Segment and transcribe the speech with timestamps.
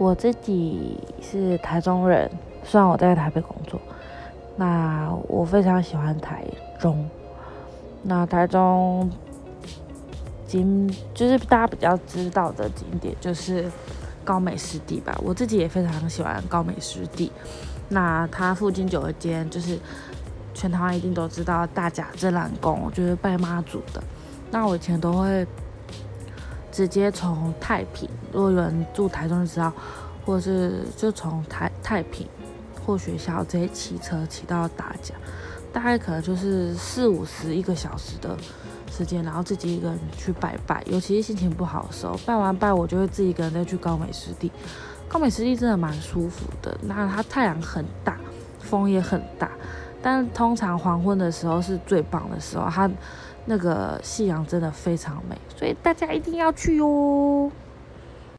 [0.00, 2.30] 我自己是台中人，
[2.64, 3.78] 虽然我在台北工作，
[4.56, 6.42] 那我非常喜欢台
[6.78, 7.06] 中。
[8.02, 9.10] 那台中
[10.46, 13.70] 景就是大家比较知道的景点就是
[14.24, 17.30] 高美湿地吧，我自己也非常喜欢高美湿地。
[17.90, 19.78] 那它附近有一间就是
[20.54, 24.02] 全台湾一定都知道大甲镇澜宫，就是拜妈祖的。
[24.50, 25.46] 那我以前都会
[26.70, 29.72] 直接从太平，如果有人住台中就知道，
[30.24, 32.26] 或是就从太太平
[32.86, 35.14] 或学校直接骑车骑到大甲，
[35.72, 38.36] 大概可能就是四五十一个小时的
[38.90, 40.82] 时间，然后自己一个人去拜拜。
[40.86, 44.50] 尤其是心情不好的时候，拜完拜我就会自己一个人再去高美湿地。
[45.08, 48.16] 高美湿地真的蛮舒服的，那它太阳很大，
[48.60, 49.50] 风也很大，
[50.02, 52.90] 但通常黄昏的时候是最棒的时候，它
[53.44, 57.50] 那个夕阳真的非常美，所以大家一定要去哦。